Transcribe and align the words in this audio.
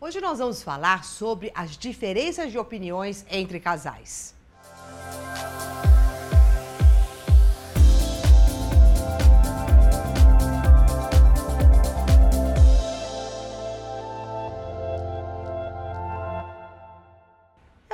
Hoje 0.00 0.20
nós 0.20 0.38
vamos 0.38 0.62
falar 0.62 1.02
sobre 1.02 1.50
as 1.52 1.76
diferenças 1.76 2.52
de 2.52 2.58
opiniões 2.58 3.26
entre 3.28 3.58
casais. 3.58 4.37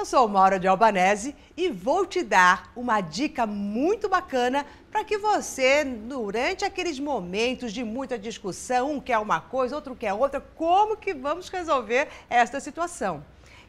Eu 0.05 0.07
sou 0.07 0.29
Maura 0.29 0.61
de 0.61 0.69
Albanese 0.69 1.35
e 1.57 1.71
vou 1.71 2.05
te 2.05 2.23
dar 2.23 2.71
uma 2.77 3.01
dica 3.01 3.47
muito 3.47 4.07
bacana 4.07 4.67
para 4.91 5.03
que 5.03 5.17
você, 5.17 5.83
durante 5.83 6.63
aqueles 6.63 7.01
momentos 7.01 7.73
de 7.73 7.83
muita 7.83 8.19
discussão, 8.19 8.93
um 8.93 9.01
quer 9.01 9.17
uma 9.17 9.41
coisa, 9.41 9.75
outro 9.75 9.97
quer 9.97 10.13
outra, 10.13 10.43
como 10.43 10.95
que 10.95 11.15
vamos 11.15 11.49
resolver 11.49 12.09
esta 12.29 12.61
situação? 12.61 13.25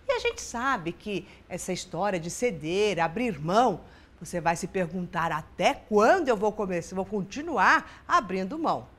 E 0.05 0.11
a 0.11 0.19
gente 0.19 0.41
sabe 0.41 0.91
que 0.91 1.25
essa 1.47 1.71
história 1.71 2.19
de 2.19 2.29
ceder, 2.29 3.01
abrir 3.01 3.39
mão, 3.39 3.79
você 4.19 4.41
vai 4.41 4.57
se 4.57 4.67
perguntar 4.67 5.31
até 5.31 5.73
quando 5.73 6.27
eu 6.27 6.35
vou 6.35 6.51
começar, 6.51 6.97
vou 6.97 7.05
continuar 7.05 8.03
abrindo 8.05 8.59
mão. 8.59 8.89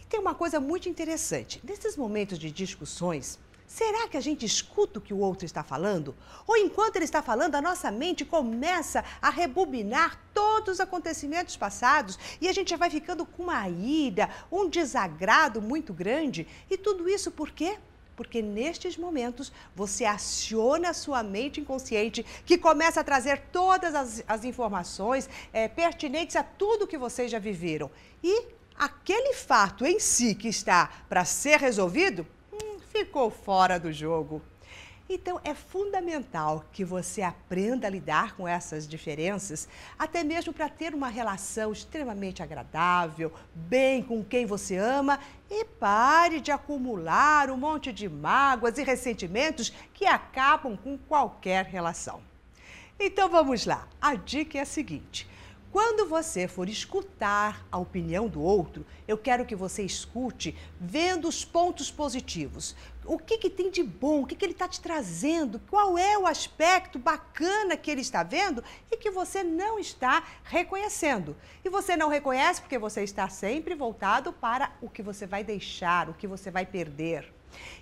E 0.00 0.04
tem 0.04 0.20
uma 0.20 0.32
coisa 0.32 0.60
muito 0.60 0.88
interessante. 0.88 1.60
Nesses 1.64 1.96
momentos 1.96 2.38
de 2.38 2.52
discussões, 2.52 3.40
Será 3.66 4.06
que 4.08 4.16
a 4.16 4.20
gente 4.20 4.44
escuta 4.44 4.98
o 4.98 5.02
que 5.02 5.14
o 5.14 5.18
outro 5.18 5.44
está 5.44 5.62
falando? 5.62 6.14
Ou 6.46 6.56
enquanto 6.56 6.96
ele 6.96 7.04
está 7.04 7.22
falando, 7.22 7.54
a 7.54 7.62
nossa 7.62 7.90
mente 7.90 8.24
começa 8.24 9.04
a 9.20 9.30
rebobinar 9.30 10.20
todos 10.32 10.74
os 10.74 10.80
acontecimentos 10.80 11.56
passados 11.56 12.18
e 12.40 12.48
a 12.48 12.52
gente 12.52 12.70
já 12.70 12.76
vai 12.76 12.90
ficando 12.90 13.24
com 13.24 13.44
uma 13.44 13.68
ira, 13.68 14.30
um 14.52 14.68
desagrado 14.68 15.62
muito 15.62 15.92
grande? 15.92 16.46
E 16.70 16.76
tudo 16.76 17.08
isso 17.08 17.30
por 17.30 17.50
quê? 17.50 17.78
Porque 18.14 18.40
nestes 18.40 18.96
momentos 18.96 19.50
você 19.74 20.04
aciona 20.04 20.90
a 20.90 20.94
sua 20.94 21.22
mente 21.22 21.60
inconsciente, 21.60 22.24
que 22.44 22.56
começa 22.56 23.00
a 23.00 23.04
trazer 23.04 23.46
todas 23.50 23.94
as, 23.94 24.22
as 24.28 24.44
informações 24.44 25.28
é, 25.52 25.66
pertinentes 25.66 26.36
a 26.36 26.44
tudo 26.44 26.86
que 26.86 26.98
vocês 26.98 27.30
já 27.30 27.40
viveram. 27.40 27.90
E 28.22 28.46
aquele 28.76 29.32
fato 29.32 29.84
em 29.84 29.98
si 29.98 30.34
que 30.34 30.48
está 30.48 30.90
para 31.08 31.24
ser 31.24 31.58
resolvido 31.58 32.24
ficou 32.94 33.28
fora 33.28 33.76
do 33.76 33.92
jogo. 33.92 34.40
Então, 35.08 35.40
é 35.42 35.52
fundamental 35.52 36.64
que 36.72 36.84
você 36.84 37.22
aprenda 37.22 37.88
a 37.88 37.90
lidar 37.90 38.36
com 38.36 38.46
essas 38.46 38.86
diferenças, 38.88 39.68
até 39.98 40.22
mesmo 40.22 40.52
para 40.52 40.68
ter 40.68 40.94
uma 40.94 41.08
relação 41.08 41.72
extremamente 41.72 42.40
agradável, 42.40 43.32
bem 43.52 44.00
com 44.00 44.24
quem 44.24 44.46
você 44.46 44.76
ama 44.76 45.18
e 45.50 45.64
pare 45.64 46.40
de 46.40 46.52
acumular 46.52 47.50
um 47.50 47.56
monte 47.56 47.92
de 47.92 48.08
mágoas 48.08 48.78
e 48.78 48.84
ressentimentos 48.84 49.70
que 49.92 50.06
acabam 50.06 50.76
com 50.76 50.96
qualquer 50.96 51.66
relação. 51.66 52.22
Então, 52.98 53.28
vamos 53.28 53.66
lá. 53.66 53.88
A 54.00 54.14
dica 54.14 54.56
é 54.56 54.60
a 54.62 54.66
seguinte: 54.66 55.28
quando 55.74 56.08
você 56.08 56.46
for 56.46 56.68
escutar 56.68 57.66
a 57.68 57.78
opinião 57.78 58.28
do 58.28 58.40
outro, 58.40 58.86
eu 59.08 59.18
quero 59.18 59.44
que 59.44 59.56
você 59.56 59.82
escute 59.82 60.56
vendo 60.80 61.26
os 61.26 61.44
pontos 61.44 61.90
positivos. 61.90 62.76
O 63.04 63.18
que, 63.18 63.38
que 63.38 63.50
tem 63.50 63.72
de 63.72 63.82
bom, 63.82 64.22
o 64.22 64.24
que, 64.24 64.36
que 64.36 64.44
ele 64.44 64.52
está 64.52 64.68
te 64.68 64.80
trazendo, 64.80 65.60
qual 65.68 65.98
é 65.98 66.16
o 66.16 66.28
aspecto 66.28 66.96
bacana 66.96 67.76
que 67.76 67.90
ele 67.90 68.02
está 68.02 68.22
vendo 68.22 68.62
e 68.88 68.96
que 68.96 69.10
você 69.10 69.42
não 69.42 69.76
está 69.76 70.22
reconhecendo. 70.44 71.36
E 71.64 71.68
você 71.68 71.96
não 71.96 72.08
reconhece 72.08 72.60
porque 72.60 72.78
você 72.78 73.02
está 73.02 73.28
sempre 73.28 73.74
voltado 73.74 74.32
para 74.32 74.70
o 74.80 74.88
que 74.88 75.02
você 75.02 75.26
vai 75.26 75.42
deixar, 75.42 76.08
o 76.08 76.14
que 76.14 76.28
você 76.28 76.52
vai 76.52 76.64
perder. 76.64 77.34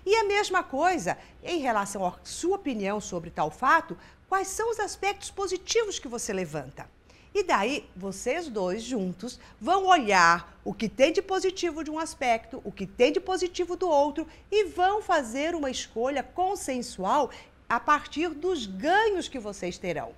E 0.03 0.15
a 0.15 0.23
mesma 0.23 0.63
coisa 0.63 1.15
em 1.43 1.59
relação 1.59 2.03
à 2.03 2.15
sua 2.23 2.55
opinião 2.55 2.99
sobre 2.99 3.29
tal 3.29 3.51
fato, 3.51 3.95
quais 4.27 4.47
são 4.47 4.71
os 4.71 4.79
aspectos 4.79 5.29
positivos 5.29 5.99
que 5.99 6.07
você 6.07 6.33
levanta? 6.33 6.89
E 7.33 7.41
daí, 7.41 7.89
vocês 7.95 8.47
dois 8.47 8.83
juntos 8.83 9.39
vão 9.59 9.87
olhar 9.87 10.55
o 10.63 10.71
que 10.71 10.87
tem 10.87 11.11
de 11.11 11.21
positivo 11.21 11.83
de 11.83 11.89
um 11.89 11.97
aspecto, 11.97 12.61
o 12.63 12.71
que 12.71 12.85
tem 12.85 13.11
de 13.11 13.19
positivo 13.19 13.75
do 13.75 13.89
outro 13.89 14.27
e 14.51 14.65
vão 14.65 15.01
fazer 15.01 15.55
uma 15.55 15.71
escolha 15.71 16.21
consensual 16.21 17.31
a 17.67 17.79
partir 17.79 18.29
dos 18.29 18.67
ganhos 18.67 19.27
que 19.27 19.39
vocês 19.39 19.79
terão. 19.79 20.13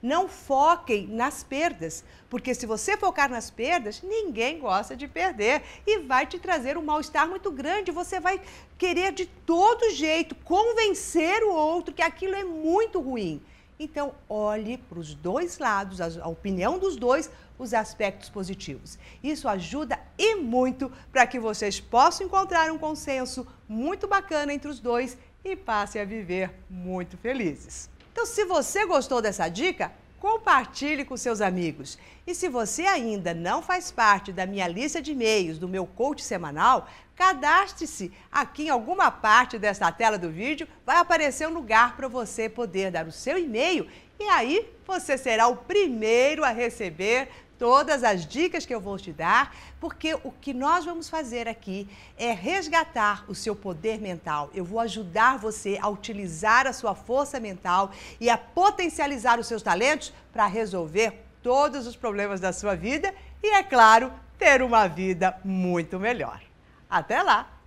Não 0.00 0.28
foquem 0.28 1.08
nas 1.08 1.42
perdas, 1.42 2.04
porque 2.30 2.54
se 2.54 2.64
você 2.66 2.96
focar 2.96 3.28
nas 3.28 3.50
perdas, 3.50 4.00
ninguém 4.00 4.58
gosta 4.60 4.96
de 4.96 5.08
perder 5.08 5.62
e 5.84 5.98
vai 5.98 6.24
te 6.24 6.38
trazer 6.38 6.78
um 6.78 6.82
mal-estar 6.82 7.28
muito 7.28 7.50
grande. 7.50 7.90
Você 7.90 8.20
vai 8.20 8.40
querer 8.78 9.12
de 9.12 9.26
todo 9.26 9.90
jeito 9.90 10.34
convencer 10.36 11.42
o 11.42 11.52
outro 11.52 11.92
que 11.92 12.00
aquilo 12.00 12.34
é 12.34 12.44
muito 12.44 13.00
ruim. 13.00 13.42
Então, 13.82 14.12
olhe 14.28 14.76
para 14.76 14.98
os 14.98 15.14
dois 15.14 15.58
lados, 15.58 16.02
a 16.02 16.28
opinião 16.28 16.78
dos 16.78 16.96
dois, 16.96 17.30
os 17.58 17.72
aspectos 17.72 18.28
positivos. 18.28 18.98
Isso 19.24 19.48
ajuda 19.48 19.98
e 20.18 20.34
muito 20.34 20.92
para 21.10 21.26
que 21.26 21.40
vocês 21.40 21.80
possam 21.80 22.26
encontrar 22.26 22.70
um 22.70 22.76
consenso 22.76 23.46
muito 23.66 24.06
bacana 24.06 24.52
entre 24.52 24.68
os 24.68 24.80
dois 24.80 25.16
e 25.42 25.56
passem 25.56 26.02
a 26.02 26.04
viver 26.04 26.52
muito 26.68 27.16
felizes. 27.16 27.88
Então, 28.12 28.26
se 28.26 28.44
você 28.44 28.84
gostou 28.84 29.22
dessa 29.22 29.48
dica, 29.48 29.90
compartilhe 30.20 31.04
com 31.04 31.16
seus 31.16 31.40
amigos. 31.40 31.98
E 32.26 32.34
se 32.34 32.48
você 32.48 32.82
ainda 32.82 33.34
não 33.34 33.62
faz 33.62 33.90
parte 33.90 34.32
da 34.32 34.46
minha 34.46 34.68
lista 34.68 35.00
de 35.00 35.12
e-mails 35.12 35.58
do 35.58 35.66
meu 35.66 35.86
coach 35.86 36.22
semanal, 36.22 36.86
cadastre-se 37.16 38.12
aqui 38.30 38.64
em 38.64 38.68
alguma 38.68 39.10
parte 39.10 39.58
desta 39.58 39.90
tela 39.90 40.18
do 40.18 40.30
vídeo, 40.30 40.68
vai 40.84 40.98
aparecer 40.98 41.48
um 41.48 41.54
lugar 41.54 41.96
para 41.96 42.06
você 42.06 42.48
poder 42.48 42.90
dar 42.90 43.06
o 43.06 43.12
seu 43.12 43.38
e-mail 43.38 43.88
e 44.18 44.24
aí 44.24 44.68
você 44.86 45.16
será 45.16 45.48
o 45.48 45.56
primeiro 45.56 46.44
a 46.44 46.50
receber 46.50 47.28
todas 47.60 48.02
as 48.02 48.26
dicas 48.26 48.64
que 48.64 48.74
eu 48.74 48.80
vou 48.80 48.98
te 48.98 49.12
dar, 49.12 49.54
porque 49.78 50.14
o 50.24 50.32
que 50.32 50.54
nós 50.54 50.86
vamos 50.86 51.10
fazer 51.10 51.46
aqui 51.46 51.86
é 52.16 52.32
resgatar 52.32 53.22
o 53.28 53.34
seu 53.34 53.54
poder 53.54 54.00
mental. 54.00 54.48
Eu 54.54 54.64
vou 54.64 54.80
ajudar 54.80 55.36
você 55.36 55.78
a 55.80 55.86
utilizar 55.86 56.66
a 56.66 56.72
sua 56.72 56.94
força 56.94 57.38
mental 57.38 57.92
e 58.18 58.30
a 58.30 58.38
potencializar 58.38 59.38
os 59.38 59.46
seus 59.46 59.62
talentos 59.62 60.10
para 60.32 60.46
resolver 60.46 61.22
todos 61.42 61.86
os 61.86 61.94
problemas 61.94 62.40
da 62.40 62.50
sua 62.50 62.74
vida 62.74 63.14
e, 63.42 63.48
é 63.48 63.62
claro, 63.62 64.10
ter 64.38 64.62
uma 64.62 64.88
vida 64.88 65.38
muito 65.44 66.00
melhor. 66.00 66.40
Até 66.88 67.22
lá! 67.22 67.59